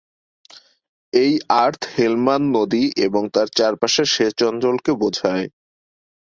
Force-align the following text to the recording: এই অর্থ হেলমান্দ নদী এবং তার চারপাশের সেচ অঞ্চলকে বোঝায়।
এই 1.13 1.33
অর্থ 1.57 1.81
হেলমান্দ 1.95 2.47
নদী 2.55 2.83
এবং 2.97 3.23
তার 3.33 3.47
চারপাশের 3.57 4.07
সেচ 4.07 4.37
অঞ্চলকে 4.43 4.91
বোঝায়। 4.93 5.45